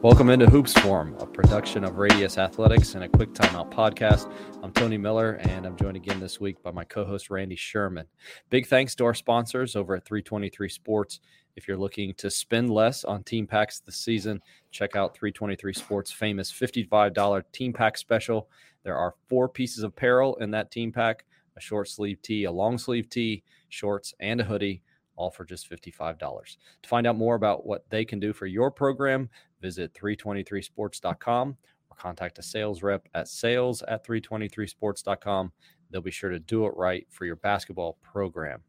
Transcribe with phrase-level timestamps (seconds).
[0.00, 4.32] Welcome into Hoops Forum, a production of Radius Athletics and a quick timeout podcast.
[4.62, 8.06] I'm Tony Miller, and I'm joined again this week by my co host, Randy Sherman.
[8.48, 11.18] Big thanks to our sponsors over at 323 Sports.
[11.56, 14.40] If you're looking to spend less on team packs this season,
[14.70, 18.48] check out 323 Sports' famous $55 team pack special.
[18.84, 21.24] There are four pieces of apparel in that team pack
[21.56, 24.80] a short sleeve tee, a long sleeve tee, shorts, and a hoodie
[25.18, 26.18] all for just $55.
[26.18, 29.28] To find out more about what they can do for your program,
[29.60, 31.56] visit 323sports.com
[31.90, 35.52] or contact a sales rep at sales at 323sports.com.
[35.90, 38.62] They'll be sure to do it right for your basketball program.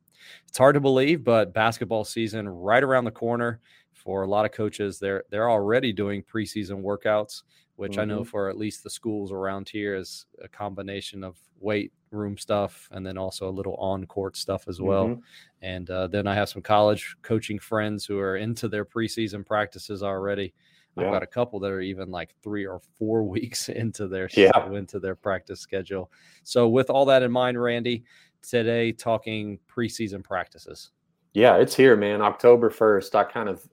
[0.48, 3.62] It's hard to believe, but basketball season right around the corner
[3.94, 5.00] for a lot of coaches.
[5.00, 7.44] They're they're already doing preseason workouts,
[7.80, 8.02] which mm-hmm.
[8.02, 8.30] I know mm-hmm.
[8.30, 13.08] for at least the schools around here is a combination of weight room stuff and
[13.08, 15.08] then also a little on court stuff as well.
[15.08, 15.22] Mm-hmm.
[15.62, 20.04] And uh, then I have some college coaching friends who are into their preseason practices
[20.04, 20.54] already.
[20.98, 21.06] Yeah.
[21.06, 24.52] I've got a couple that are even like three or four weeks into their yeah.
[24.74, 26.12] into their practice schedule.
[26.44, 28.04] So with all that in mind, Randy,
[28.42, 30.92] today talking preseason practices.
[31.34, 32.22] Yeah, it's here, man.
[32.22, 33.16] October first.
[33.16, 33.66] I kind of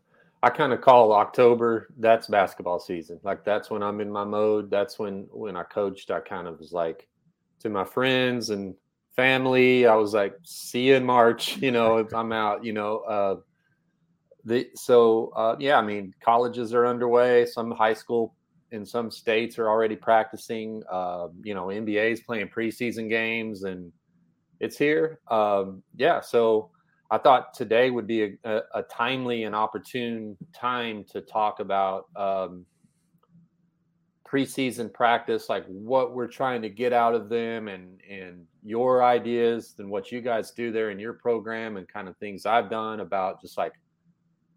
[0.47, 3.19] I kind of call October that's basketball season.
[3.25, 4.71] Like that's when I'm in my mode.
[4.71, 7.09] That's when when I coached, I kind of was like
[7.61, 8.77] to my friends and
[9.17, 9.89] family.
[9.89, 12.99] I was like, see you in March, you know, I'm out, you know.
[12.99, 13.37] Uh,
[14.45, 17.45] the, so, uh, yeah, I mean, colleges are underway.
[17.45, 18.37] Some high school
[18.71, 20.85] in some states are already practicing.
[20.89, 23.91] Uh, you know, NBA's playing preseason games and
[24.61, 25.19] it's here.
[25.29, 26.71] Um, yeah, so
[27.11, 32.67] I thought today would be a, a, timely and opportune time to talk about um,
[34.27, 39.77] preseason practice, like what we're trying to get out of them and and your ideas
[39.79, 43.01] and what you guys do there in your program and kind of things I've done
[43.01, 43.73] about just like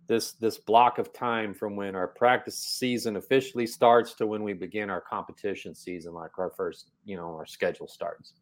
[0.08, 4.54] this this block of time from when our practice season officially starts to when we
[4.54, 8.34] begin our competition season, like our first, you know, our schedule starts.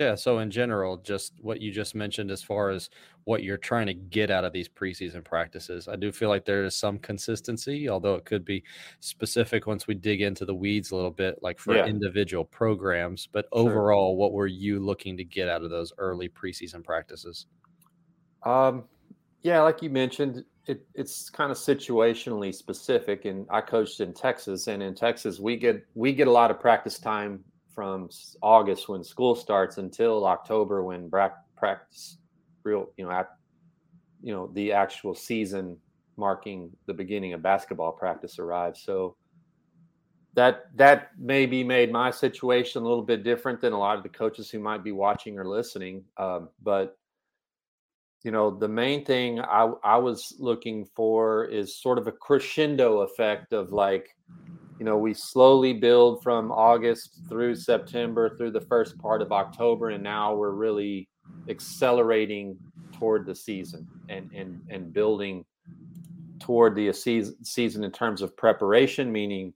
[0.00, 0.16] Yeah.
[0.16, 2.90] So in general, just what you just mentioned as far as
[3.24, 6.64] what you're trying to get out of these preseason practices, I do feel like there
[6.64, 8.64] is some consistency, although it could be
[8.98, 11.86] specific once we dig into the weeds a little bit, like for yeah.
[11.86, 13.28] individual programs.
[13.30, 13.68] But sure.
[13.70, 17.46] overall, what were you looking to get out of those early preseason practices?
[18.42, 18.84] Um,
[19.42, 23.26] yeah, like you mentioned, it, it's kind of situationally specific.
[23.26, 26.58] And I coached in Texas, and in Texas, we get we get a lot of
[26.58, 27.44] practice time
[27.74, 28.08] from
[28.42, 31.10] August when school starts until October when
[31.56, 32.18] practice
[32.62, 33.30] real you know at,
[34.22, 35.76] you know the actual season
[36.16, 38.82] marking the beginning of basketball practice arrives.
[38.82, 39.16] So
[40.34, 44.08] that that maybe made my situation a little bit different than a lot of the
[44.08, 46.98] coaches who might be watching or listening um, but
[48.24, 53.00] you know the main thing I, I was looking for is sort of a crescendo
[53.00, 54.16] effect of like
[54.78, 59.90] you know, we slowly build from August through September through the first part of October,
[59.90, 61.08] and now we're really
[61.48, 62.56] accelerating
[62.92, 65.44] toward the season and and and building
[66.40, 69.52] toward the season in terms of preparation, meaning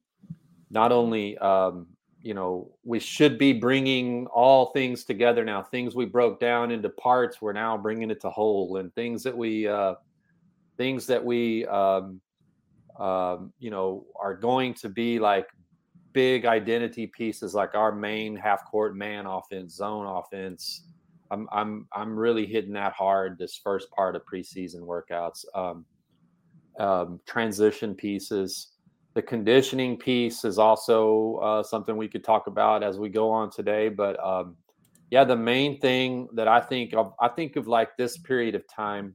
[0.71, 1.87] not only um,
[2.23, 5.63] you know we should be bringing all things together now.
[5.63, 9.37] Things we broke down into parts, we're now bringing it to whole, and things that
[9.37, 9.95] we uh,
[10.77, 12.21] things that we um,
[12.99, 15.47] um, you know, are going to be like
[16.13, 20.85] big identity pieces, like our main half court man offense, zone offense.
[21.31, 25.45] I'm I'm I'm really hitting that hard this first part of preseason workouts.
[25.55, 25.85] Um,
[26.79, 28.69] um, transition pieces,
[29.15, 33.51] the conditioning piece is also uh, something we could talk about as we go on
[33.51, 33.89] today.
[33.89, 34.57] But um,
[35.11, 38.67] yeah, the main thing that I think of, I think of like this period of
[38.69, 39.15] time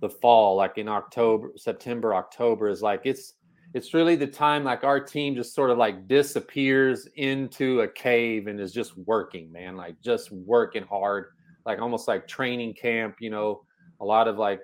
[0.00, 3.34] the fall, like in October, September, October, is like it's
[3.72, 8.48] it's really the time like our team just sort of like disappears into a cave
[8.48, 11.26] and is just working, man, like just working hard,
[11.64, 13.62] like almost like training camp, you know,
[14.00, 14.60] a lot of like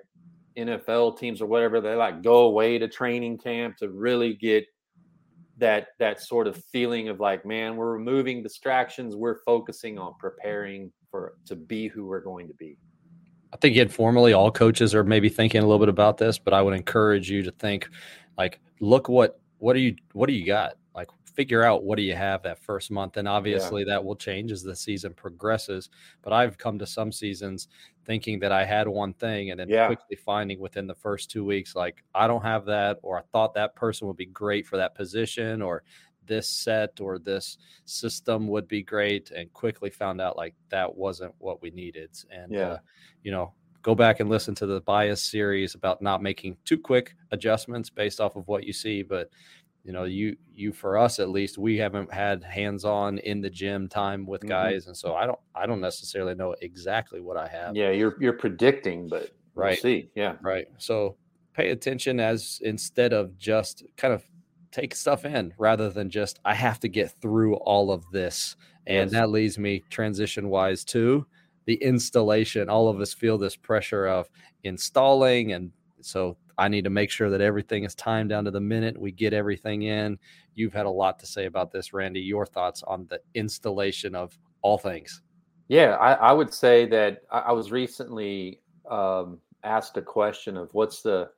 [0.57, 4.65] NFL teams or whatever, they like go away to training camp to really get
[5.57, 10.91] that that sort of feeling of like, man, we're removing distractions, we're focusing on preparing
[11.09, 12.77] for to be who we're going to be.
[13.53, 16.61] I think informally, all coaches are maybe thinking a little bit about this, but I
[16.61, 17.89] would encourage you to think
[18.37, 20.73] like, look what what do you what do you got?
[20.93, 21.07] Like
[21.37, 23.93] figure out what do you have that first month and obviously yeah.
[23.93, 25.91] that will change as the season progresses
[26.23, 27.67] but i've come to some seasons
[28.05, 29.85] thinking that i had one thing and then yeah.
[29.85, 33.53] quickly finding within the first two weeks like i don't have that or i thought
[33.53, 35.83] that person would be great for that position or
[36.27, 41.33] this set or this system would be great and quickly found out like that wasn't
[41.39, 42.67] what we needed and yeah.
[42.67, 42.77] uh,
[43.23, 43.53] you know
[43.87, 48.19] go back and listen to the bias series about not making too quick adjustments based
[48.19, 49.01] off of what you see.
[49.01, 49.29] But
[49.85, 53.49] you know, you you for us at least, we haven't had hands on in the
[53.49, 54.49] gym time with mm-hmm.
[54.49, 57.77] guys, and so I don't I don't necessarily know exactly what I have.
[57.77, 60.67] Yeah, you're you're predicting, but right, we'll see, yeah, right.
[60.79, 61.15] So
[61.53, 64.25] pay attention as instead of just kind of
[64.77, 68.55] take stuff in rather than just I have to get through all of this.
[68.85, 69.11] And yes.
[69.11, 71.25] that leads me transition wise to
[71.65, 72.69] the installation.
[72.69, 74.29] All of us feel this pressure of
[74.63, 75.71] installing and
[76.01, 78.99] so I need to make sure that everything is timed down to the minute.
[78.99, 80.17] We get everything in.
[80.55, 82.19] You've had a lot to say about this, Randy.
[82.19, 85.21] Your thoughts on the installation of all things?
[85.67, 90.73] Yeah, I, I would say that I, I was recently um, asked a question of
[90.73, 91.29] what's the,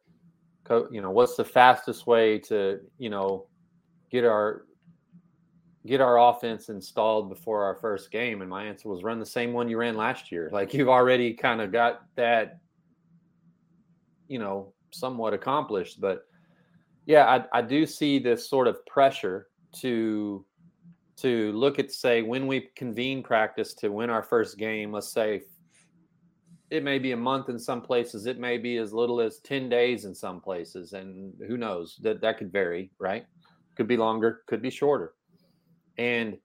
[0.92, 3.48] you know, what's the fastest way to, you know,
[4.12, 4.66] get our
[5.88, 9.54] get our offense installed before our first game and my answer was run the same
[9.54, 12.60] one you ran last year like you've already kind of got that
[14.30, 16.00] you know somewhat accomplished.
[16.00, 16.25] But
[17.06, 19.48] yeah, I, I do see this sort of pressure
[19.81, 20.45] to
[21.18, 24.94] to look at say when we convene practice to win our first game.
[24.94, 25.42] Let's say
[26.71, 28.25] it may be a month in some places.
[28.25, 32.21] It may be as little as ten days in some places, and who knows that
[32.21, 32.92] that could vary.
[33.00, 33.25] Right?
[33.75, 34.42] Could be longer.
[34.48, 35.13] Could be shorter.
[35.98, 36.38] And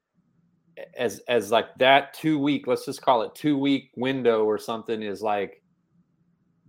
[0.96, 5.02] as as like that two week let's just call it two week window or something
[5.02, 5.62] is like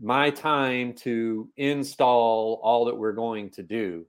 [0.02, 4.06] my time to install all that we're going to do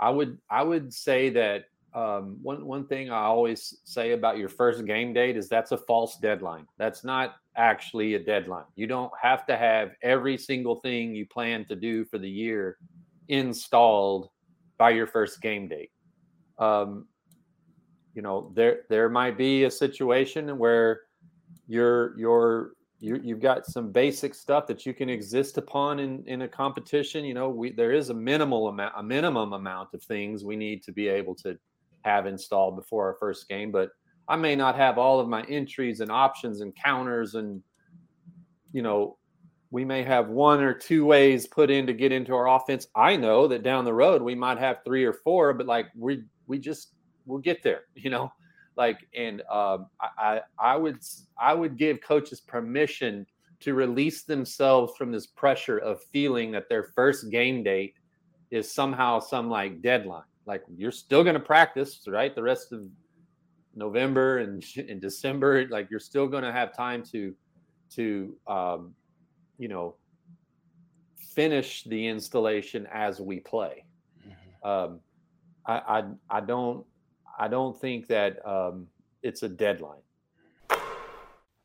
[0.00, 1.64] i would i would say that
[1.94, 5.78] um, one one thing i always say about your first game date is that's a
[5.78, 11.14] false deadline that's not actually a deadline you don't have to have every single thing
[11.14, 12.78] you plan to do for the year
[13.28, 14.30] installed
[14.78, 15.90] by your first game date
[16.58, 17.06] um,
[18.14, 21.00] you know there there might be a situation where
[21.66, 26.42] your your you, you've got some basic stuff that you can exist upon in, in
[26.42, 27.24] a competition.
[27.24, 30.82] You know, we there is a minimal amount, a minimum amount of things we need
[30.84, 31.56] to be able to
[32.04, 33.70] have installed before our first game.
[33.70, 33.90] But
[34.28, 37.62] I may not have all of my entries and options and counters, and
[38.72, 39.16] you know,
[39.70, 42.86] we may have one or two ways put in to get into our offense.
[42.94, 46.24] I know that down the road we might have three or four, but like we
[46.46, 46.94] we just
[47.26, 47.82] we'll get there.
[47.94, 48.32] You know,
[48.78, 51.00] like and um, I, I would
[51.38, 53.26] i would give coaches permission
[53.60, 57.94] to release themselves from this pressure of feeling that their first game date
[58.52, 62.86] is somehow some like deadline like you're still going to practice right the rest of
[63.78, 67.34] november and in december like you're still going to have time to
[67.90, 68.94] to um,
[69.58, 69.94] you know
[71.34, 73.84] finish the installation as we play
[74.26, 74.68] mm-hmm.
[74.68, 75.00] um,
[75.66, 76.84] I, I i don't
[77.38, 78.88] I don't think that um,
[79.22, 80.00] it's a deadline.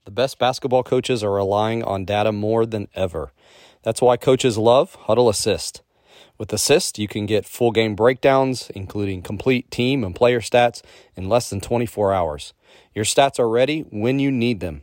[0.06, 3.34] The best basketball coaches are relying on data more than ever.
[3.82, 5.82] That's why coaches love Hudl Assist.
[6.38, 10.82] With Assist, you can get full game breakdowns, including complete team and player stats,
[11.16, 12.54] in less than 24 hours.
[12.94, 14.82] Your stats are ready when you need them.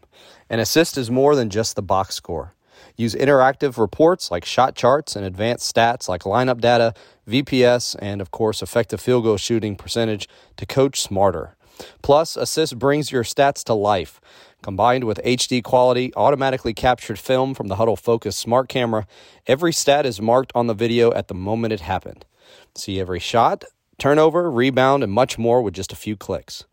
[0.48, 2.54] And Assist is more than just the box score.
[2.96, 6.94] Use interactive reports like shot charts and advanced stats like lineup data,
[7.28, 11.56] VPS, and of course, effective field goal shooting percentage to coach smarter.
[12.02, 14.20] Plus, Assist brings your stats to life.
[14.62, 19.06] Combined with HD quality, automatically captured film from the Hudl Focus smart camera,
[19.46, 22.26] every stat is marked on the video at the moment it happened.
[22.74, 23.64] See every shot,
[23.98, 26.64] turnover, rebound, and much more with just a few clicks.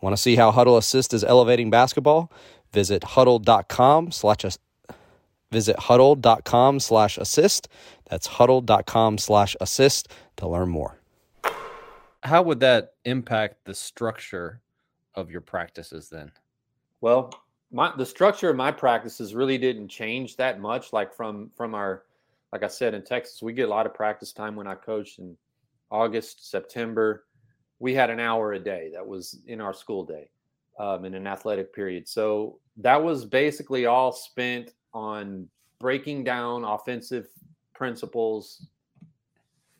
[0.00, 2.32] Want to see how Hudl Assist is elevating basketball?
[2.72, 4.44] Visit hudl.com slash
[5.50, 7.68] Visit hudl.com slash assist.
[8.10, 10.98] That's hudl.com slash assist to learn more.
[12.22, 14.60] How would that impact the structure
[15.14, 16.32] of your practices then?
[17.00, 17.32] Well,
[17.70, 20.92] my the structure of my practices really didn't change that much.
[20.92, 22.04] Like from from our,
[22.52, 25.18] like I said in Texas, we get a lot of practice time when I coached
[25.18, 25.36] in
[25.90, 27.24] August, September.
[27.78, 30.30] We had an hour a day that was in our school day,
[30.78, 32.08] um, in an athletic period.
[32.08, 37.28] So that was basically all spent on breaking down offensive
[37.74, 38.66] principles,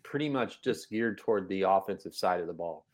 [0.05, 2.87] pretty much just geared toward the offensive side of the ball.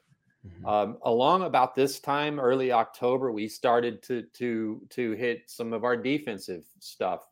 [0.47, 0.67] Mm-hmm.
[0.67, 5.85] Um, along about this time, early October, we started to to to hit some of
[5.85, 7.27] our defensive stuff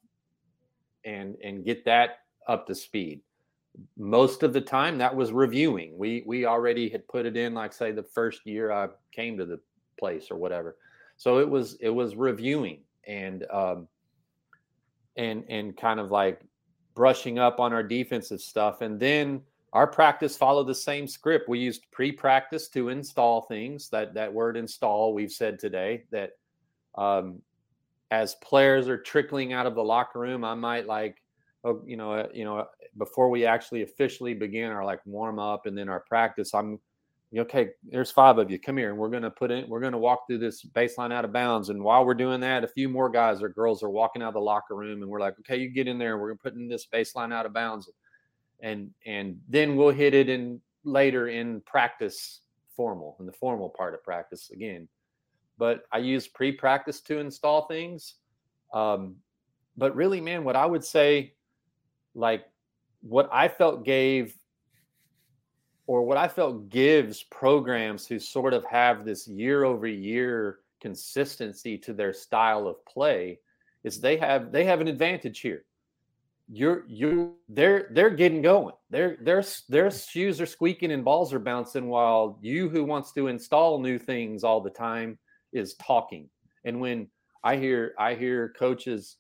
[1.05, 3.21] and and get that up to speed.
[3.99, 5.97] Most of the time, that was reviewing.
[5.99, 9.45] We we already had put it in, like say the first year I came to
[9.45, 9.61] the
[9.99, 10.77] place or whatever.
[11.17, 13.89] So it was it was reviewing and um,
[15.17, 16.41] and and kind of like
[16.95, 19.41] brushing up on our defensive stuff and then
[19.73, 24.57] our practice followed the same script we used pre-practice to install things that that word
[24.57, 26.33] install we've said today that
[26.97, 27.41] um,
[28.13, 31.23] as players are trickling out of the locker room, I might like,
[31.65, 32.67] oh, you know, uh, you know,
[32.99, 36.79] before we actually officially begin our like warm up and then our practice, I'm
[37.35, 38.59] okay, there's five of you.
[38.59, 39.67] Come here, and we're to put in.
[39.67, 41.71] We're to walk through this baseline out of bounds.
[41.71, 44.35] And while we're doing that, a few more guys or girls are walking out of
[44.35, 46.19] the locker room, and we're like, okay, you get in there.
[46.19, 47.89] We're going to put in this baseline out of bounds,
[48.63, 52.41] and and then we'll hit it in later in practice,
[52.77, 54.89] formal in the formal part of practice again.
[55.59, 58.15] But I use pre-practice to install things.
[58.73, 59.17] Um,
[59.77, 61.35] but really, man, what I would say,
[62.15, 62.45] like
[63.03, 64.35] what I felt gave
[65.87, 71.77] or what I felt gives programs who sort of have this year over year consistency
[71.79, 73.39] to their style of play
[73.85, 75.65] is they have they have an advantage here.
[76.55, 78.75] You're you they're they're getting going.
[78.91, 83.29] Their their their shoes are squeaking and balls are bouncing while you who wants to
[83.29, 85.19] install new things all the time
[85.55, 86.29] is talking.
[86.65, 87.09] And when
[87.43, 89.17] I hear I hear coaches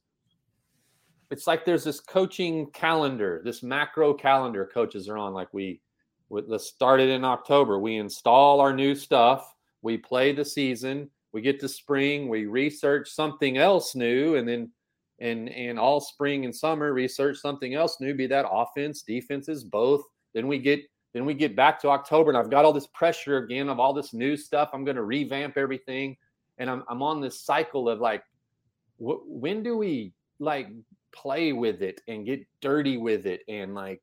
[1.32, 5.80] it's like there's this coaching calendar, this macro calendar coaches are on like we
[6.28, 7.78] let's start it in October.
[7.78, 9.54] We install our new stuff.
[9.80, 11.10] We play the season.
[11.32, 12.28] We get to spring.
[12.28, 14.70] We research something else new, and then
[15.22, 18.12] and and all spring and summer research something else new.
[18.12, 20.02] Be that offense, defenses, both.
[20.34, 20.80] Then we get
[21.14, 23.94] then we get back to October, and I've got all this pressure again of all
[23.94, 24.70] this new stuff.
[24.72, 26.16] I'm going to revamp everything,
[26.58, 28.24] and I'm I'm on this cycle of like,
[28.98, 30.68] wh- when do we like
[31.12, 34.02] play with it and get dirty with it and like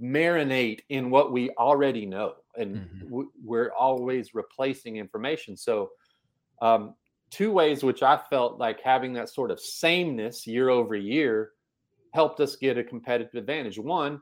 [0.00, 3.08] marinate in what we already know and mm-hmm.
[3.08, 5.90] w- we're always replacing information so
[6.62, 6.94] um,
[7.32, 11.52] two ways which i felt like having that sort of sameness year over year
[12.12, 13.78] helped us get a competitive advantage.
[13.78, 14.20] One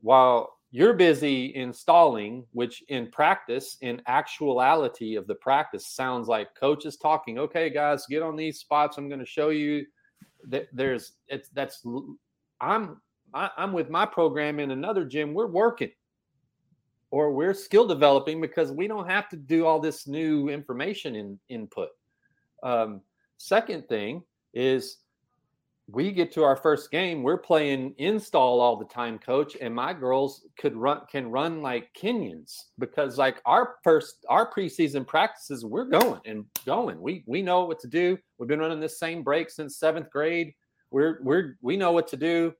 [0.00, 6.96] while you're busy installing which in practice in actuality of the practice sounds like coaches
[6.96, 8.98] talking okay guys get on these spots.
[8.98, 9.86] I'm going to show you
[10.48, 11.84] that there's it's that's
[12.60, 13.00] i'm
[13.34, 15.90] I, I'm with my program in another gym, we're working.
[17.10, 21.38] Or we're skill developing because we don't have to do all this new information in
[21.48, 21.88] input.
[22.66, 23.00] Um,
[23.38, 24.98] second thing is
[25.88, 29.92] we get to our first game, we're playing install all the time, coach, and my
[29.92, 35.84] girls could run can run like Kenyans because like our first our preseason practices, we're
[35.84, 37.00] going and going.
[37.00, 38.18] We we know what to do.
[38.38, 40.52] We've been running this same break since seventh grade.
[40.90, 42.52] We're we're we know what to do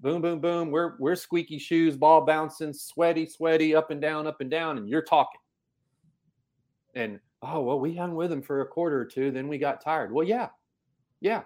[0.00, 0.70] boom, boom, boom.
[0.70, 4.88] We're we're squeaky shoes, ball bouncing, sweaty, sweaty, up and down, up and down, and
[4.88, 5.40] you're talking.
[6.94, 9.80] And oh well, we hung with him for a quarter or two, then we got
[9.80, 10.12] tired.
[10.12, 10.48] Well, yeah,
[11.20, 11.42] yeah,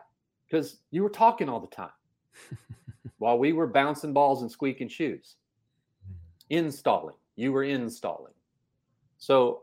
[0.46, 1.90] because you were talking all the time
[3.18, 5.36] while we were bouncing balls and squeaking shoes.
[6.06, 6.56] Hmm.
[6.56, 8.32] Installing, you were installing.
[9.18, 9.62] So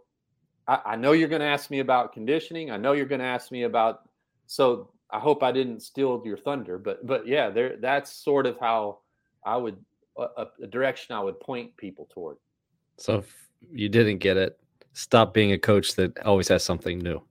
[0.67, 2.71] I, I know you're going to ask me about conditioning.
[2.71, 4.09] I know you're going to ask me about
[4.47, 8.57] so I hope I didn't steal your thunder, but but yeah, there that's sort of
[8.59, 8.99] how
[9.45, 9.77] I would
[10.17, 12.37] a, a direction I would point people toward.
[12.97, 14.59] So if you didn't get it,
[14.93, 17.21] stop being a coach that always has something new.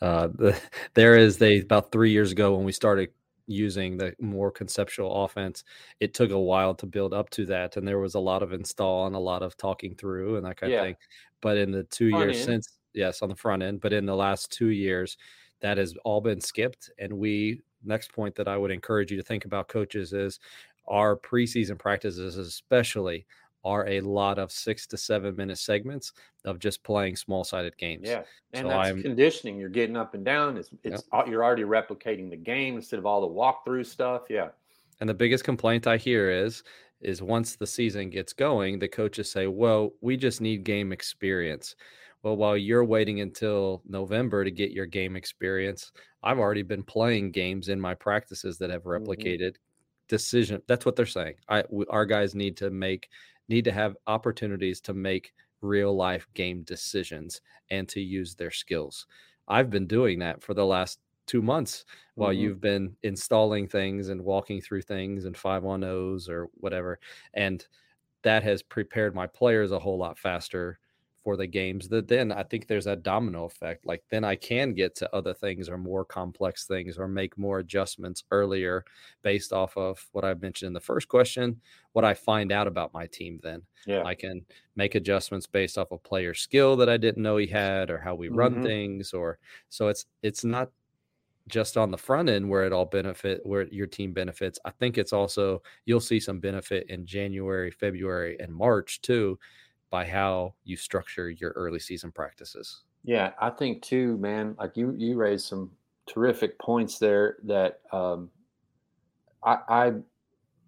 [0.00, 0.60] Uh, the,
[0.94, 3.10] there is they about three years ago when we started
[3.48, 5.64] using the more conceptual offense.
[6.00, 8.52] It took a while to build up to that, and there was a lot of
[8.52, 10.80] install and a lot of talking through and that kind yeah.
[10.80, 10.96] of thing.
[11.40, 12.44] But in the two front years end.
[12.44, 15.16] since, yes, on the front end, but in the last two years,
[15.60, 16.90] that has all been skipped.
[16.98, 20.38] And we, next point that I would encourage you to think about, coaches, is
[20.86, 23.26] our preseason practices, especially,
[23.68, 26.12] are a lot of six to seven minute segments
[26.44, 28.08] of just playing small sided games.
[28.08, 28.22] Yeah.
[28.52, 29.58] And so that's I'm, conditioning.
[29.58, 30.56] You're getting up and down.
[30.56, 31.28] It's, it's yep.
[31.28, 34.22] you're already replicating the game instead of all the walkthrough stuff.
[34.30, 34.48] Yeah.
[35.00, 36.62] And the biggest complaint I hear is,
[37.00, 41.76] is once the season gets going, the coaches say, well, we just need game experience.
[42.22, 47.30] Well, while you're waiting until November to get your game experience, I've already been playing
[47.30, 49.04] games in my practices that have mm-hmm.
[49.04, 50.08] replicated mm-hmm.
[50.08, 50.62] decision.
[50.66, 51.34] That's what they're saying.
[51.48, 53.08] I we, our guys need to make
[53.48, 57.40] need to have opportunities to make real life game decisions
[57.70, 59.06] and to use their skills.
[59.48, 62.40] I've been doing that for the last two months while mm-hmm.
[62.40, 66.98] you've been installing things and walking through things and five on O's or whatever.
[67.34, 67.66] And
[68.22, 70.78] that has prepared my players a whole lot faster
[71.22, 73.84] for the games that then I think there's a domino effect.
[73.84, 77.58] Like then I can get to other things or more complex things or make more
[77.58, 78.84] adjustments earlier
[79.22, 81.60] based off of what I mentioned in the first question,
[81.92, 83.62] what I find out about my team then.
[83.86, 84.04] Yeah.
[84.04, 84.44] I can
[84.76, 88.14] make adjustments based off a player skill that I didn't know he had or how
[88.14, 88.64] we run mm-hmm.
[88.64, 90.70] things or so it's it's not
[91.48, 94.58] just on the front end where it all benefit where your team benefits.
[94.64, 99.38] I think it's also you'll see some benefit in January, February, and March too
[99.90, 102.82] by how you structure your early season practices.
[103.04, 104.54] Yeah, I think too, man.
[104.58, 105.70] Like you, you raised some
[106.06, 108.30] terrific points there that um,
[109.42, 109.92] I, I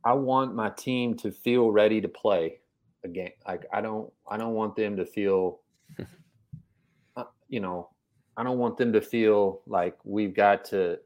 [0.04, 2.60] I want my team to feel ready to play
[3.04, 3.30] again.
[3.46, 5.60] Like I don't I don't want them to feel
[7.16, 7.90] uh, you know
[8.36, 10.98] I don't want them to feel like we've got to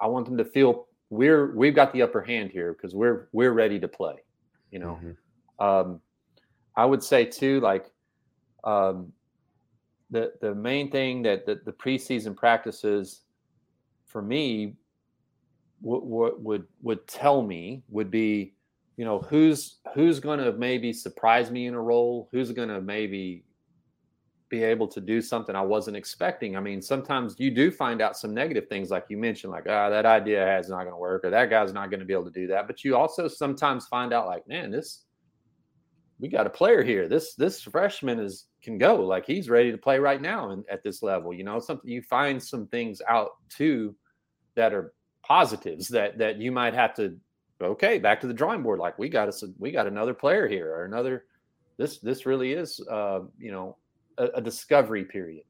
[0.00, 3.52] I want them to feel we're we've got the upper hand here because we're we're
[3.52, 4.14] ready to play.
[4.70, 5.64] You know, mm-hmm.
[5.64, 6.00] um,
[6.78, 7.90] I would say too, like
[8.62, 9.12] um,
[10.10, 13.22] the the main thing that the, the preseason practices
[14.06, 14.76] for me
[15.80, 18.54] what would, would would tell me would be
[18.96, 22.80] you know who's who's going to maybe surprise me in a role who's going to
[22.80, 23.42] maybe
[24.48, 26.56] be able to do something I wasn't expecting.
[26.56, 29.90] I mean, sometimes you do find out some negative things, like you mentioned, like, ah,
[29.90, 32.24] that idea has not going to work, or that guy's not going to be able
[32.24, 32.66] to do that.
[32.66, 35.04] But you also sometimes find out, like, man, this
[36.20, 37.08] we got a player here.
[37.08, 40.82] This this freshman is can go, like he's ready to play right now and at
[40.82, 41.32] this level.
[41.32, 43.94] You know, something you find some things out too
[44.56, 47.16] that are positives that that you might have to
[47.62, 48.78] okay back to the drawing board.
[48.78, 51.24] Like we got us we got another player here or another.
[51.76, 53.76] This this really is uh, you know
[54.18, 55.44] a, a discovery period.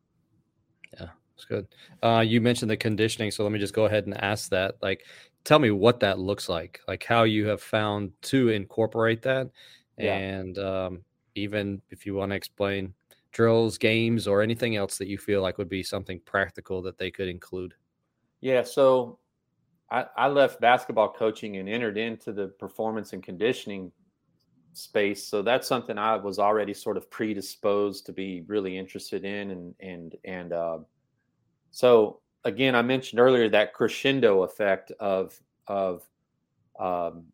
[0.99, 1.67] Yeah, it's good.
[2.03, 4.77] Uh, you mentioned the conditioning, so let me just go ahead and ask that.
[4.83, 5.05] Like,
[5.45, 6.81] tell me what that looks like.
[6.87, 9.51] Like how you have found to incorporate that,
[9.99, 10.17] yeah.
[10.17, 11.01] and um,
[11.35, 12.95] even if you want to explain
[13.33, 17.11] drills, games, or anything else that you feel like would be something practical that they
[17.11, 17.75] could include.
[18.41, 18.63] Yeah.
[18.63, 19.19] So
[19.91, 23.93] I, I left basketball coaching and entered into the performance and conditioning
[24.73, 25.27] space.
[25.27, 29.75] So that's something I was already sort of predisposed to be really interested in, and
[29.81, 30.79] and and uh,
[31.71, 36.09] so again, I mentioned earlier that crescendo effect of of
[36.79, 37.25] um,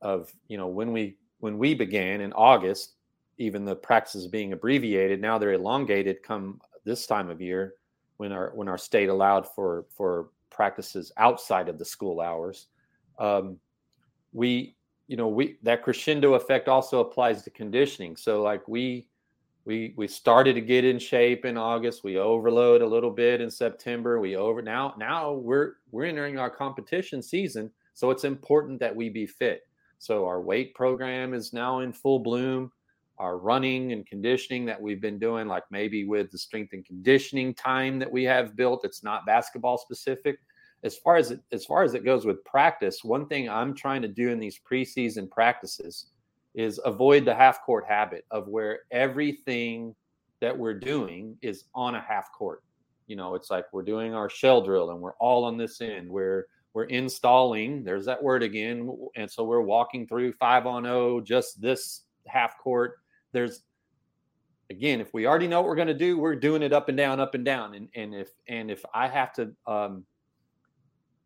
[0.00, 2.94] of you know when we when we began in August,
[3.38, 6.22] even the practices being abbreviated, now they're elongated.
[6.22, 7.74] Come this time of year,
[8.16, 12.66] when our when our state allowed for for practices outside of the school hours,
[13.18, 13.58] um,
[14.32, 14.76] we
[15.06, 18.16] you know we that crescendo effect also applies to conditioning.
[18.16, 19.06] So like we
[19.64, 22.02] we we started to get in shape in august.
[22.02, 24.18] We overload a little bit in september.
[24.18, 27.70] We over now now we're we're entering our competition season.
[27.94, 29.67] So it's important that we be fit
[29.98, 32.70] so our weight program is now in full bloom
[33.18, 37.52] our running and conditioning that we've been doing like maybe with the strength and conditioning
[37.52, 40.38] time that we have built it's not basketball specific
[40.84, 44.02] as far as it, as far as it goes with practice, one thing I'm trying
[44.02, 46.06] to do in these preseason practices
[46.54, 49.94] is avoid the half court habit of where everything
[50.40, 52.62] that we're doing is on a half court.
[53.06, 56.08] You know, it's like we're doing our shell drill and we're all on this end.
[56.08, 57.84] We're we're installing.
[57.84, 62.58] There's that word again, and so we're walking through five on oh, just this half
[62.58, 62.98] court.
[63.32, 63.62] There's
[64.70, 66.96] again, if we already know what we're going to do, we're doing it up and
[66.96, 67.74] down, up and down.
[67.74, 70.04] And and if and if I have to um,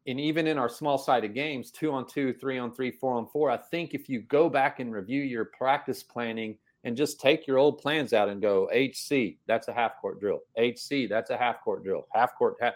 [0.07, 3.27] and even in our small sided games, two on two, three on three, four on
[3.27, 7.47] four, I think if you go back and review your practice planning and just take
[7.47, 10.41] your old plans out and go HC, that's a half court drill.
[10.59, 12.09] HC, that's a half court drill.
[12.13, 12.57] Half court.
[12.61, 12.75] Half,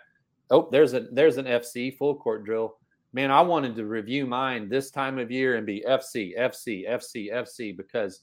[0.51, 2.77] oh, there's a there's an FC full court drill.
[3.13, 7.33] Man, I wanted to review mine this time of year and be FC, FC, FC,
[7.33, 8.21] FC because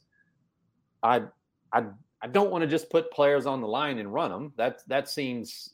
[1.01, 1.23] I
[1.71, 1.85] I
[2.21, 4.53] I don't want to just put players on the line and run them.
[4.57, 5.73] That that seems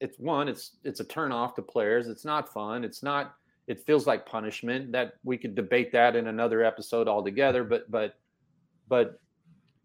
[0.00, 3.34] it's one it's it's a turn off to players it's not fun it's not
[3.66, 8.14] it feels like punishment that we could debate that in another episode altogether but but
[8.88, 9.20] but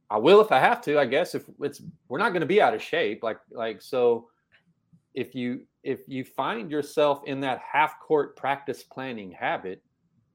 [0.10, 2.62] i will if i have to i guess if it's we're not going to be
[2.62, 4.28] out of shape like like so
[5.13, 9.82] if you if you find yourself in that half court practice planning habit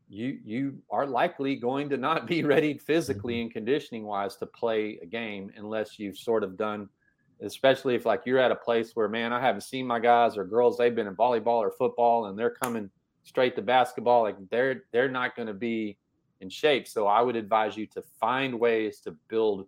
[0.09, 3.43] you you are likely going to not be ready physically mm-hmm.
[3.43, 6.89] and conditioning wise to play a game unless you've sort of done
[7.43, 10.45] especially if like you're at a place where man i haven't seen my guys or
[10.45, 12.91] girls they've been in volleyball or football and they're coming
[13.25, 15.97] straight to basketball like they're they're not going to be
[16.41, 19.67] in shape so i would advise you to find ways to build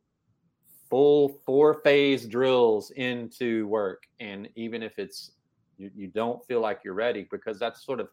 [0.88, 5.32] full four phase drills into work and even if it's
[5.78, 8.08] you, you don't feel like you're ready because that's sort of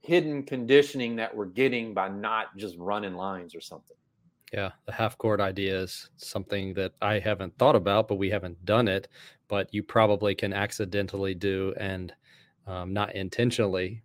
[0.00, 3.96] hidden conditioning that we're getting by not just running lines or something
[4.52, 8.64] yeah, the half court idea is something that I haven't thought about, but we haven't
[8.64, 9.08] done it.
[9.48, 12.12] But you probably can accidentally do and
[12.66, 14.02] um, not intentionally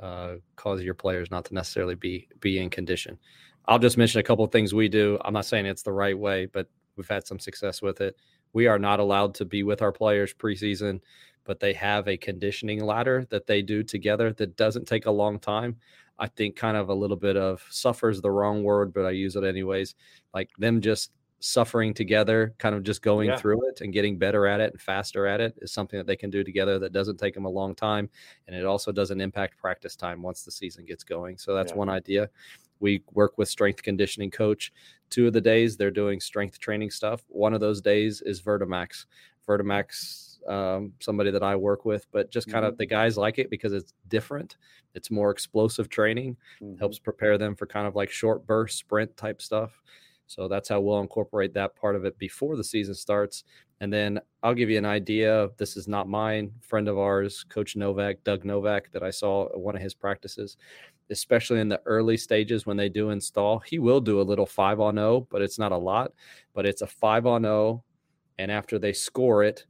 [0.00, 3.18] uh, cause your players not to necessarily be be in condition.
[3.66, 5.18] I'll just mention a couple of things we do.
[5.24, 8.16] I'm not saying it's the right way, but we've had some success with it.
[8.52, 11.00] We are not allowed to be with our players preseason,
[11.44, 15.38] but they have a conditioning ladder that they do together that doesn't take a long
[15.38, 15.76] time.
[16.18, 19.34] I think kind of a little bit of suffers the wrong word, but I use
[19.36, 19.94] it anyways.
[20.32, 23.36] Like them just suffering together, kind of just going Yeah.
[23.36, 26.16] through it and getting better at it and faster at it is something that they
[26.16, 28.08] can do together that doesn't take them a long time.
[28.46, 31.36] And it also doesn't impact practice time once the season gets going.
[31.36, 31.78] So that's Yeah.
[31.78, 32.30] one idea.
[32.80, 34.72] We work with strength conditioning coach.
[35.10, 37.24] Two of the days they're doing strength training stuff.
[37.28, 39.06] One of those days is Vertimax.
[39.46, 42.78] Vertimax, um, somebody that I work with, but just kind of Mhm.
[42.78, 44.56] the guys like it because it's different.
[44.94, 46.78] It's more explosive training Mhm.
[46.78, 49.82] helps prepare them for kind of like short burst sprint type stuff.
[50.26, 53.44] So that's how we'll incorporate that part of it before the season starts.
[53.80, 55.50] And then I'll give you an idea.
[55.58, 56.54] This is not mine.
[56.62, 60.56] Friend of ours, Coach Novak, Doug Novak, that I saw at one of his practices,
[61.10, 63.60] especially in the early stages when they do install.
[63.60, 66.12] He will do a little five on O, but it's not a lot.
[66.54, 67.84] But it's a five on O.
[68.38, 69.66] And after they score it,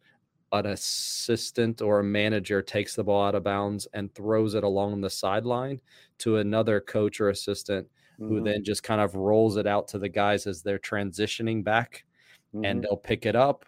[0.52, 5.00] an assistant or a manager takes the ball out of bounds and throws it along
[5.00, 5.80] the sideline
[6.18, 7.88] to another coach or assistant
[8.28, 8.42] who Mhm.
[8.42, 12.04] then just kind of rolls it out to the guys as they're transitioning back
[12.62, 12.84] and Mhm.
[12.84, 13.66] they'll pick it up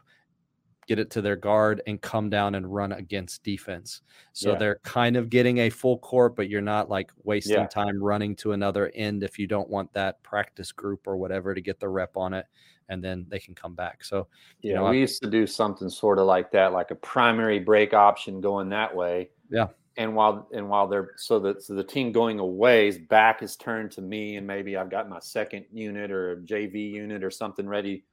[0.86, 4.58] get it to their guard and come down and run against defense so Yeah.
[4.58, 7.66] they're kind of getting a full court but you're not like wasting Yeah.
[7.66, 11.60] time running to another end if you don't want that practice group or whatever to
[11.60, 12.46] get the rep on it
[12.88, 14.28] and then they can come back so
[14.60, 16.94] Yeah, you know, I- we used to do something sort of like that, like a
[16.96, 19.30] primary break option going that way.
[19.50, 19.68] Yeah.
[19.98, 23.90] And while and while they're so that so the team going away's back is turned
[23.92, 27.66] to me, and maybe I've got my second unit or a JV unit or something
[27.66, 28.04] ready.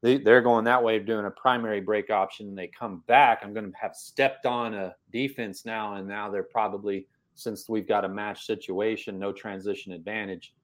[0.00, 2.48] They, they're going that way, of doing a primary break option.
[2.48, 3.40] And they come back.
[3.42, 7.86] I'm going to have stepped on a defense now, and now they're probably since we've
[7.86, 10.54] got a match situation, no transition advantage.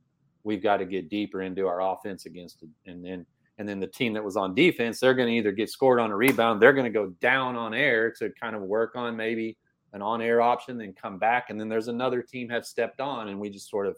[0.43, 3.27] We've got to get deeper into our offense against it, and then
[3.59, 6.11] and then the team that was on defense, they're going to either get scored on
[6.11, 9.57] a rebound, they're going to go down on air to kind of work on maybe
[9.93, 11.51] an on air option, then come back.
[11.51, 13.97] And then there's another team have stepped on, and we just sort of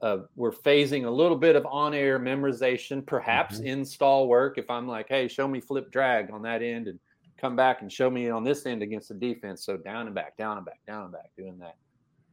[0.00, 3.66] uh, we're phasing a little bit of on air memorization, perhaps Mhm.
[3.66, 4.56] install work.
[4.58, 7.00] If I'm like, hey, show me flip drag on that end and
[7.36, 9.64] come back and show me on this end against the defense.
[9.64, 11.76] So down and back, down and back, down and back, doing that.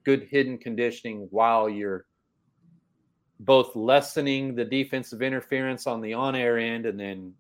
[0.04, 2.06] Good hidden conditioning while you're
[3.40, 7.36] both lessening the defensive interference on the on air end and then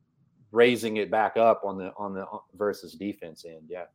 [0.52, 3.64] raising it back up on the on the uh, versus defense end.
[3.68, 3.86] Yeah.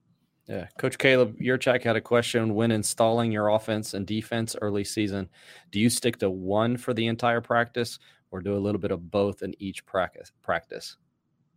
[0.51, 5.29] Yeah, Coach Caleb Yurchak had a question when installing your offense and defense early season.
[5.71, 8.01] Do you stick to one for the entire practice,
[8.33, 10.33] or do a little bit of both in each practice?
[10.43, 10.97] Practice.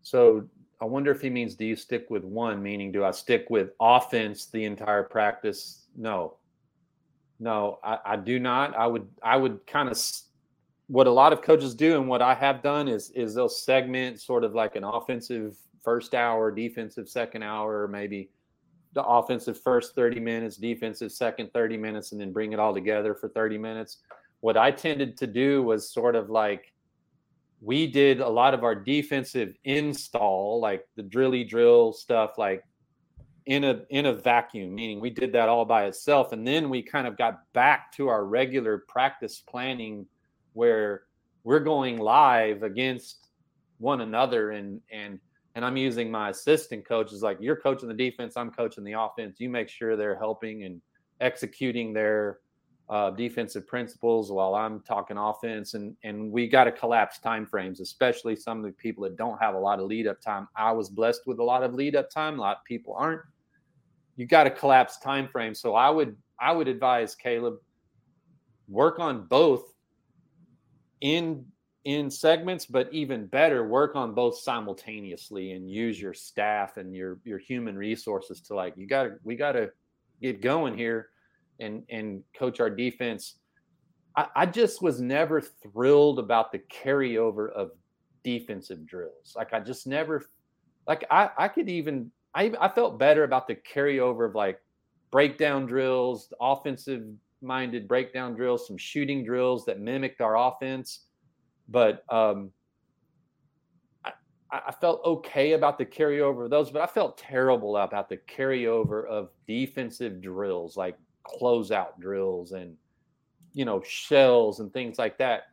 [0.03, 0.47] So
[0.79, 3.71] I wonder if he means do you stick with one, meaning do I stick with
[3.81, 5.87] offense the entire practice?
[5.97, 6.37] No.
[7.39, 8.75] No, I, I do not.
[8.75, 9.99] I would I would kind of
[10.85, 14.21] what a lot of coaches do and what I have done is is they'll segment
[14.21, 18.29] sort of like an offensive first hour, defensive second hour, maybe
[18.93, 23.15] the offensive first 30 minutes, defensive second 30 minutes, and then bring it all together
[23.15, 23.97] for 30 minutes.
[24.41, 26.73] What I tended to do was sort of like
[27.61, 32.63] we did a lot of our defensive install, like the drilly drill stuff, like
[33.45, 36.31] in a in a vacuum, meaning we did that all by itself.
[36.33, 40.05] And then we kind of got back to our regular practice planning
[40.53, 41.03] where
[41.43, 43.27] we're going live against
[43.79, 45.19] one another and and
[45.55, 49.39] and I'm using my assistant coaches like you're coaching the defense, I'm coaching the offense.
[49.39, 50.81] You make sure they're helping and
[51.21, 52.39] executing their
[52.89, 55.73] uh, defensive principles while I'm talking offense.
[55.73, 59.37] And and we got to collapse time frames, especially some of the people that don't
[59.39, 60.47] have a lot of lead up time.
[60.55, 62.39] I was blessed with a lot of lead up time.
[62.39, 63.21] A lot of people aren't.
[64.15, 65.59] You got to collapse time frames.
[65.59, 67.55] So I would I would advise Caleb
[68.67, 69.73] work on both
[71.01, 71.45] in
[71.85, 77.19] in segments, but even better, work on both simultaneously and use your staff and your
[77.25, 79.69] your human resources to like you got to we got to
[80.21, 81.09] get going here
[81.59, 83.35] and and coach our defense.
[84.15, 87.71] I, I just was never thrilled about the carryover of
[88.23, 89.33] defensive drills.
[89.35, 90.25] Like I just never
[90.87, 94.61] like I I could even I I felt better about the carryover of like
[95.11, 97.03] breakdown drills, offensive
[97.41, 101.07] minded breakdown drills, some shooting drills that mimicked our offense
[101.69, 102.51] but um,
[104.05, 104.11] I,
[104.51, 109.07] I felt okay about the carryover of those, but I felt terrible about the carryover
[109.07, 112.75] of defensive drills like closeout drills and
[113.53, 115.43] you know shells and things like that.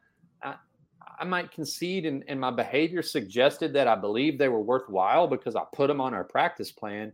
[1.20, 5.54] I, might concede, and, and my behavior suggested that I believe they were worthwhile because
[5.54, 7.12] I put them on our practice plan.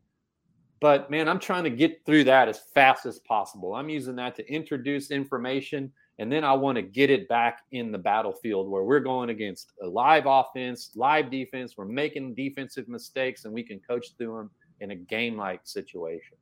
[0.81, 3.75] But man, I'm trying to get through that as fast as possible.
[3.75, 7.92] I'm using that to introduce information and then I want to get it back in
[7.92, 11.74] the battlefield where we're going against a live offense, live defense.
[11.76, 14.50] We're making defensive mistakes and we can coach through them
[14.81, 16.37] in a game like situation.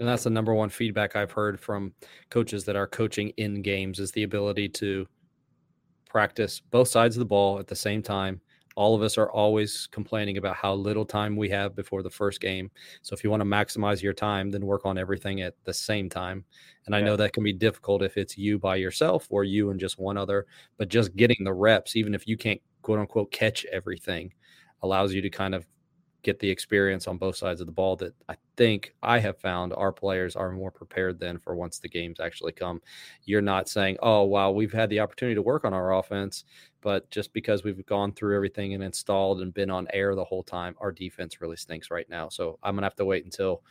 [0.00, 1.94] And that's the number one feedback I've heard from
[2.30, 5.06] coaches that are coaching in games is the ability to
[6.08, 8.40] practice both sides of the ball at the same time.
[8.76, 12.40] All of us are always complaining about how little time we have before the first
[12.40, 12.70] game.
[13.02, 16.08] So if you want to maximize your time, then work on everything at the same
[16.08, 16.44] time.
[16.86, 19.78] And I know that can be difficult if it's you by yourself or you and
[19.78, 23.64] just one other, but just getting the reps, even if you can't quote unquote catch
[23.66, 24.32] everything,
[24.82, 25.66] allows you to kind of
[26.24, 29.72] get the experience on both sides of the ball that I think I have found
[29.74, 32.80] our players are more prepared than for once the games actually come.
[33.24, 36.44] You're not saying, oh, wow, we've had the opportunity to work on our offense,
[36.84, 40.42] but just because we've gone through everything and installed and been on air the whole
[40.42, 42.28] time, our defense really stinks right now.
[42.28, 43.62] So I'm going to have to wait until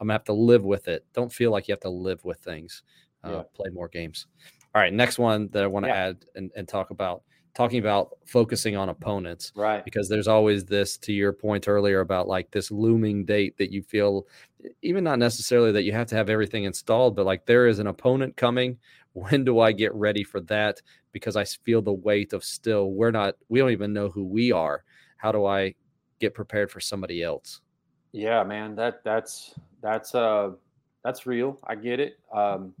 [0.00, 1.04] I'm going to have to live with it.
[1.12, 2.82] Don't feel like you have to live with things.
[3.22, 3.42] Uh, yeah.
[3.54, 4.26] Play more games.
[4.74, 6.06] All right, next one that I want to yeah.
[6.06, 7.22] add and, and talk about
[7.54, 12.26] talking about focusing on opponents right because there's always this to your point earlier about
[12.26, 14.26] like this looming date that you feel
[14.80, 17.88] even not necessarily that you have to have everything installed but like there is an
[17.88, 18.78] opponent coming
[19.12, 20.80] when do i get ready for that
[21.12, 24.52] because i feel the weight of still we're not we don't even know who we
[24.52, 24.84] are
[25.16, 25.74] how do i
[26.20, 27.60] get prepared for somebody else
[28.12, 30.50] yeah man that that's that's uh
[31.04, 32.72] that's real i get it um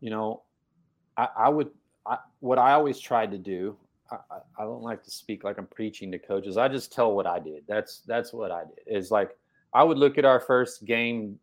[0.00, 0.42] you know
[1.16, 1.70] I, I would
[2.06, 3.76] I, what I always tried to do,
[4.10, 4.16] I,
[4.58, 6.56] I, don't like to speak like I'm preaching to coaches.
[6.56, 7.62] I just tell what I did.
[7.68, 8.96] That's that's what I did.
[8.96, 9.36] Is like
[9.74, 11.38] I would look at our first game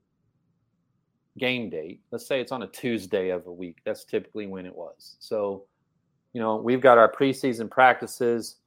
[1.37, 2.01] game date.
[2.11, 3.77] Let's say it's on a Tuesday of a week.
[3.85, 5.17] That's typically when it was.
[5.19, 5.63] So,
[6.33, 8.57] you know, we've got our preseason practices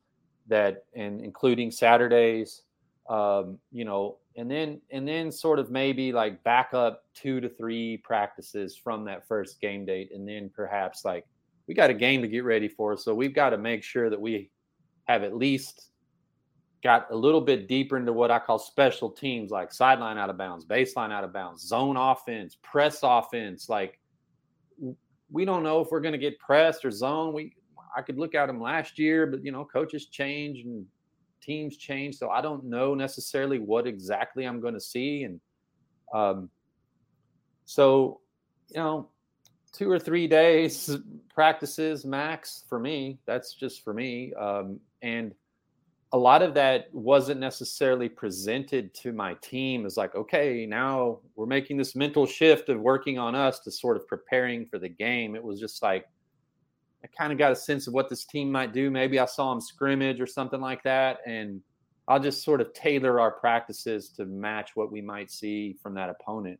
[0.48, 2.62] that, and including Saturdays.
[3.08, 7.48] Um, you know, and then and then sort of maybe like back up two to
[7.48, 11.26] three practices from that first game date, and then perhaps like
[11.66, 12.96] we got a game to get ready for.
[12.96, 14.50] So we've got to make sure that we
[15.04, 15.89] have at least
[16.82, 20.38] got a little bit deeper into what I call special teams, like sideline out of
[20.38, 23.68] bounds, baseline out of bounds, zone offense, press offense.
[23.68, 23.98] Like
[25.30, 27.32] we don't know if we're going to get pressed or zone.
[27.32, 27.54] We
[27.96, 30.86] I could look at them last year, but you know, coaches change and
[31.42, 35.24] teams change, so I don't know necessarily what exactly I'm going to see.
[35.24, 35.40] And
[36.14, 36.50] um,
[37.64, 38.20] so,
[38.68, 39.08] you know,
[39.72, 40.96] two or three days
[41.34, 43.18] practices max for me.
[43.26, 44.32] That's just for me.
[44.34, 45.34] Um, and
[46.12, 51.46] a lot of that wasn't necessarily presented to my team as like, okay, now we're
[51.46, 55.36] making this mental shift of working on us to sort of preparing for the game.
[55.36, 56.06] It was just like,
[57.04, 58.90] I kind of got a sense of what this team might do.
[58.90, 61.18] Maybe I saw them scrimmage or something like that.
[61.26, 61.62] And
[62.08, 66.10] I'll just sort of tailor our practices to match what we might see from that
[66.10, 66.58] opponent.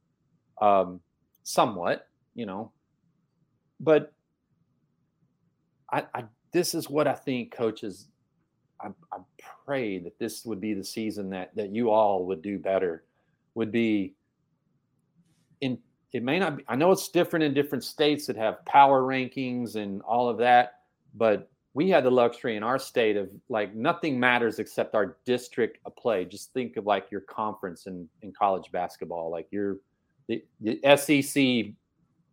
[0.63, 1.01] Um,
[1.43, 2.71] somewhat, you know,
[3.81, 4.13] but
[5.91, 8.09] I, I this is what I think coaches.
[8.83, 9.19] I, I
[9.65, 13.05] pray that this would be the season that that you all would do better.
[13.55, 14.15] Would be
[15.61, 15.79] in
[16.13, 19.77] it may not be i know it's different in different states that have power rankings
[19.77, 20.81] and all of that
[21.15, 25.79] but we had the luxury in our state of like nothing matters except our district
[25.85, 29.79] of play just think of like your conference in, in college basketball like your
[30.29, 31.75] the, the sec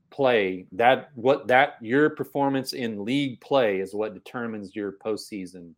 [0.09, 5.73] play that what that your performance in league play is what determines your postseason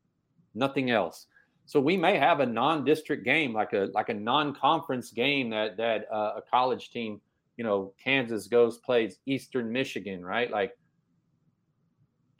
[0.60, 1.26] nothing else.
[1.65, 6.08] So we may have a non-district game like a like a non-conference game that that
[6.12, 7.22] uh, a college team
[7.58, 10.50] you know kansas goes plays eastern michigan right?
[10.50, 10.76] Like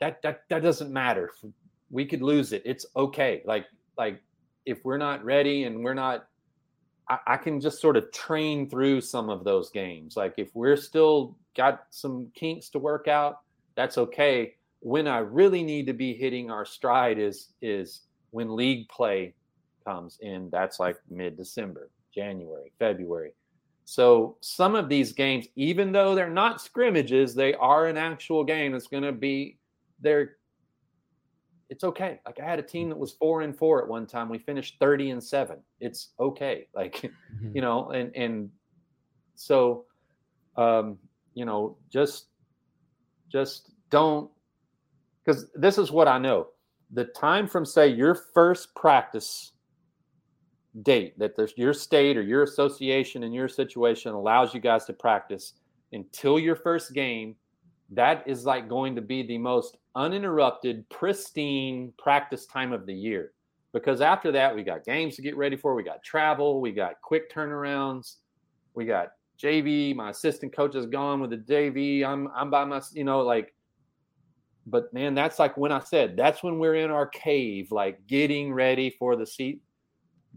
[0.00, 1.30] that that that doesn't matter.
[1.90, 2.62] We could lose it.
[2.64, 3.42] It's okay.
[3.44, 4.20] Like like
[4.66, 6.26] if we're not ready and we're not
[7.08, 10.16] I, I can just sort of train through some of those games.
[10.16, 13.40] Like if we're still got some kinks to work out,
[13.76, 14.54] that's okay.
[14.80, 19.34] When I really need to be hitting our stride is is when league play
[19.84, 20.48] comes in.
[20.50, 23.32] That's like mid December, January, February.
[23.84, 28.74] So some of these games, even though they're not scrimmages, they are an actual game
[28.74, 29.58] It's going to be
[30.00, 30.36] there.
[31.68, 32.20] It's okay.
[32.24, 34.28] Like I had a team that was four and four at one time.
[34.28, 35.58] We finished 30 and seven.
[35.80, 36.68] It's okay.
[36.74, 37.54] Like, mm-hmm.
[37.54, 38.50] you know, and, and
[39.34, 39.86] so,
[40.56, 40.98] um,
[41.34, 42.26] you know, just
[43.30, 44.30] just don't
[45.24, 46.48] because this is what I know.
[46.92, 49.52] The time from say your first practice
[50.82, 54.92] date that there's your state or your association and your situation allows you guys to
[54.92, 55.54] practice
[55.92, 57.36] until your first game,
[57.90, 63.32] that is like going to be the most uninterrupted, pristine practice time of the year.
[63.72, 67.00] Because after that, we got games to get ready for, we got travel, we got
[67.02, 68.16] quick turnarounds,
[68.74, 69.94] we got JV.
[69.94, 72.04] My assistant coach is gone with the JV.
[72.04, 73.54] I'm I'm by my, you know, like.
[74.70, 78.52] But man, that's like when I said that's when we're in our cave, like getting
[78.52, 79.60] ready for the seat.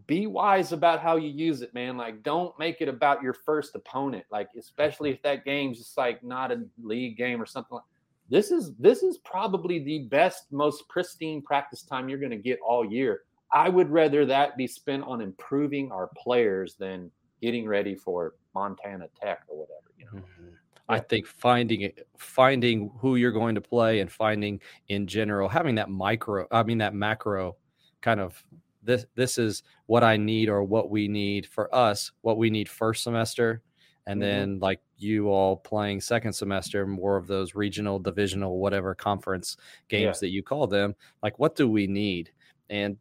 [0.07, 1.97] Be wise about how you use it, man.
[1.97, 4.25] Like, don't make it about your first opponent.
[4.31, 7.75] Like, especially if that game's just like not a league game or something.
[7.75, 7.83] Like,
[8.27, 12.59] this is this is probably the best, most pristine practice time you're going to get
[12.67, 13.21] all year.
[13.51, 19.07] I would rather that be spent on improving our players than getting ready for Montana
[19.21, 19.91] Tech or whatever.
[19.97, 20.23] You know.
[20.23, 20.55] Mm-hmm.
[20.89, 25.89] I think finding finding who you're going to play and finding in general having that
[25.89, 27.55] micro I mean that macro
[28.01, 28.43] kind of
[28.83, 32.67] this this is what I need or what we need for us what we need
[32.67, 33.61] first semester
[34.07, 34.29] and mm-hmm.
[34.29, 40.17] then like you all playing second semester more of those regional divisional whatever conference games
[40.17, 40.19] yeah.
[40.19, 42.31] that you call them like what do we need
[42.69, 42.97] and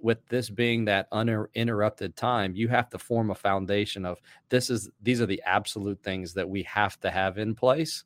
[0.00, 4.90] with this being that uninterrupted time you have to form a foundation of this is
[5.02, 8.04] these are the absolute things that we have to have in place.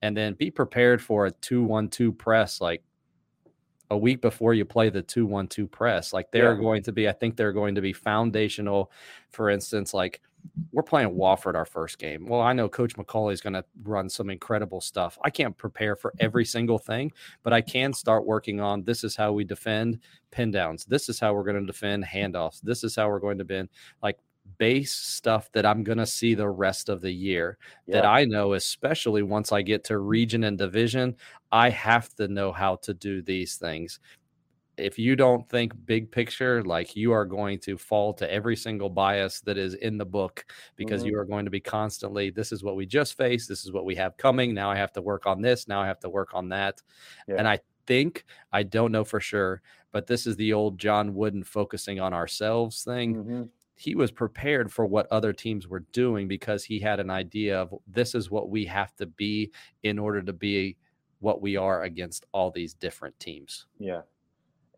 [0.00, 2.82] And then be prepared for a 2-1-2 press like
[3.90, 6.60] a week before you play the 2-1-2 press like they're yeah.
[6.60, 8.90] going to be i think they're going to be foundational
[9.30, 10.20] for instance like
[10.72, 12.26] we're playing Wofford our first game.
[12.26, 15.18] Well, I know Coach McAuley is going to run some incredible stuff.
[15.22, 19.16] I can't prepare for every single thing, but I can start working on this is
[19.16, 20.84] how we defend pin downs.
[20.84, 22.60] This is how we're going to defend handoffs.
[22.60, 23.68] This is how we're going to bend
[24.02, 24.18] like
[24.58, 27.96] base stuff that I'm going to see the rest of the year yeah.
[27.96, 31.16] that I know, especially once I get to region and division,
[31.52, 34.00] I have to know how to do these things
[34.78, 38.88] if you don't think big picture, like you are going to fall to every single
[38.88, 41.10] bias that is in the book because mm-hmm.
[41.10, 43.48] you are going to be constantly, this is what we just faced.
[43.48, 44.54] This is what we have coming.
[44.54, 45.68] Now I have to work on this.
[45.68, 46.80] Now I have to work on that.
[47.26, 47.36] Yeah.
[47.38, 51.42] And I think, I don't know for sure, but this is the old John Wooden
[51.42, 53.16] focusing on ourselves thing.
[53.16, 53.42] Mm-hmm.
[53.78, 57.74] He was prepared for what other teams were doing because he had an idea of
[57.86, 60.76] this is what we have to be in order to be
[61.20, 63.66] what we are against all these different teams.
[63.78, 64.02] Yeah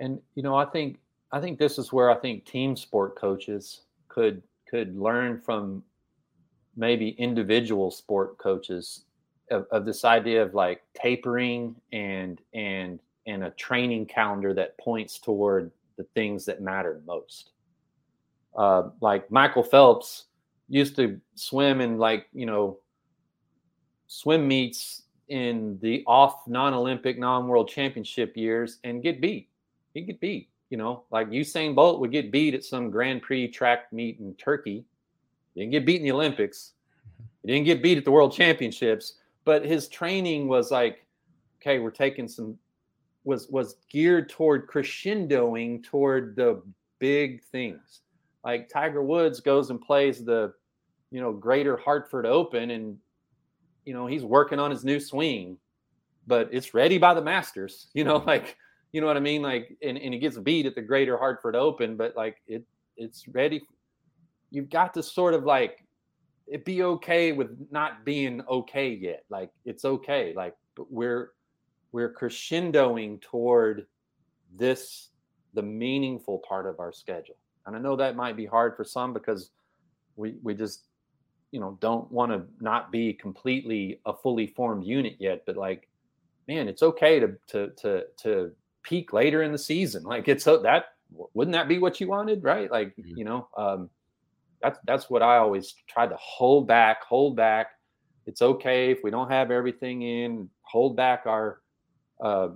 [0.01, 0.99] and you know, I think
[1.31, 5.85] I think this is where I think team sport coaches could could learn from
[6.77, 9.05] maybe individual sport coaches
[9.51, 15.19] of, of this idea of like tapering and and and a training calendar that points
[15.19, 17.51] toward the things that matter most.
[18.57, 20.27] Uh, like Michael Phelps
[20.69, 22.79] used to swim in like you know
[24.07, 29.51] swim meets in the off non-Olympic, non-world championship years and get beat
[29.95, 30.49] he get beat.
[30.71, 34.35] You know, like Usain Bolt would get beat at some Grand Prix track meet in
[34.35, 34.85] Turkey.
[35.55, 36.75] He didn't get beat in the Olympics.
[37.43, 39.15] He didn't get beat at the World Championships.
[39.45, 41.05] But his training was like,
[41.61, 42.57] okay, we're taking some
[43.25, 46.63] was was geared toward crescendoing toward the
[47.01, 48.03] big things.
[48.45, 50.53] Like Tiger Woods goes and plays the,
[51.11, 52.99] you know, Greater Hartford Open, and
[53.85, 55.59] you know he's working on his new swing,
[56.27, 57.89] but it's ready by the Masters.
[57.95, 58.29] You know, mm-hmm.
[58.29, 58.57] like
[58.93, 59.43] you know what I mean?
[59.43, 62.65] Like, and, and he gets beat at the Greater Hartford Open, but like it,
[62.97, 63.63] it's ready.
[64.51, 65.85] You've got to sort of like
[66.47, 69.25] it be okay with not being okay yet.
[69.31, 70.35] Like it's okay.
[70.35, 71.33] Like, but we're
[71.93, 73.87] we're crescendoing toward
[74.57, 75.11] this
[75.55, 77.37] the meaningful part of our schedule.
[77.71, 79.51] And I know that might be hard for some because
[80.17, 80.87] we we just
[81.53, 85.45] you know don't want to not be completely a fully formed unit yet.
[85.47, 85.89] But like,
[86.49, 88.53] man, it's okay to to to to
[88.83, 90.03] peak later in the season.
[90.03, 90.87] Like it's so that
[91.35, 92.71] wouldn't that be what you wanted, right?
[92.71, 93.17] Like mm-hmm.
[93.17, 93.89] you know, um,
[94.61, 97.69] that's that's what I always try to hold back, hold back.
[98.27, 100.49] It's okay if we don't have everything in.
[100.63, 101.61] Hold back our,
[102.23, 102.49] uh,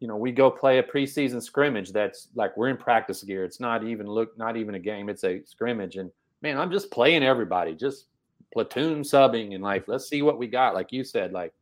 [0.00, 1.92] you know, we go play a preseason scrimmage.
[1.92, 3.44] That's like we're in practice gear.
[3.44, 5.08] It's not even look, not even a game.
[5.08, 6.10] It's a scrimmage, and
[6.42, 8.06] man, I'm just playing everybody, just
[8.52, 10.74] platoon subbing, and like let's see what we got.
[10.74, 11.52] Like you said, like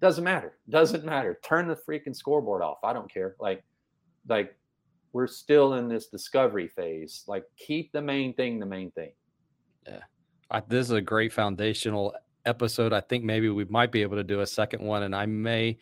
[0.00, 0.54] doesn't matter.
[0.68, 1.38] Doesn't matter.
[1.44, 2.78] Turn the freaking scoreboard off.
[2.82, 3.36] I don't care.
[3.38, 3.62] Like,
[4.26, 4.56] like
[5.12, 7.24] we're still in this discovery phase.
[7.26, 9.12] Like, keep the main thing the main thing.
[9.86, 10.00] Yeah.
[10.50, 12.14] I, this is a great foundational
[12.46, 12.92] episode.
[12.92, 15.78] I think maybe we might be able to do a second one, and I may,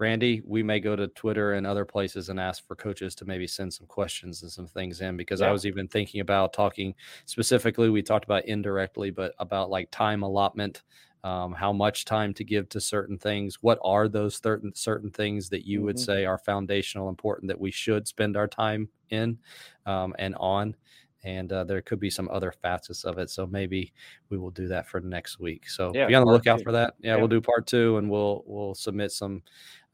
[0.00, 3.46] Randy, we may go to Twitter and other places and ask for coaches to maybe
[3.46, 5.48] send some questions and some things in because yeah.
[5.48, 6.94] I was even thinking about talking
[7.26, 7.90] specifically.
[7.90, 10.82] We talked about indirectly, but about like time allotment
[11.22, 15.48] um, how much time to give to certain things what are those certain certain things
[15.50, 15.86] that you mm-hmm.
[15.86, 19.38] would say are foundational important that we should spend our time in
[19.86, 20.74] um, and on
[21.22, 23.92] and uh, there could be some other facets of it so maybe
[24.30, 26.64] we will do that for next week so yeah, be on the lookout two.
[26.64, 29.42] for that yeah, yeah, we'll do part two and we'll we'll submit some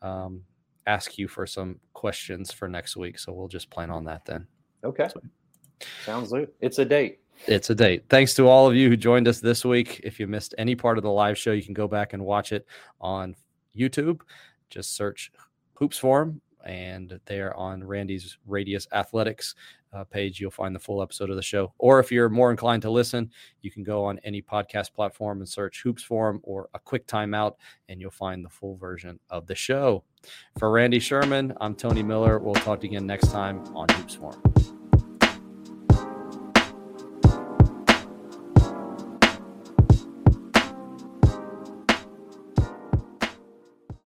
[0.03, 0.43] um,
[0.87, 4.47] ask you for some questions for next week so we'll just plan on that then
[4.85, 5.21] okay so,
[6.05, 8.05] sounds good it's a date it's a date.
[8.09, 10.01] Thanks to all of you who joined us this week.
[10.03, 12.53] If you missed any part of the live show, you can go back and watch
[12.53, 12.67] it
[13.01, 13.37] on
[13.77, 14.21] YouTube.
[14.71, 15.31] Just search
[15.75, 19.55] Hoops Forum and there on Randy's Radius Athletics
[19.93, 21.73] uh, page, you'll find the full episode of the show.
[21.79, 23.31] Or if you're more inclined to listen,
[23.63, 27.55] you can go on any podcast platform and search Hoops Forum or a quick timeout,
[27.89, 30.05] and you'll find the full version of the show.
[30.59, 32.39] For Randy Sherman, I'm Tony Miller.
[32.39, 34.56] We'll talk to you again next time on Hoops Forum.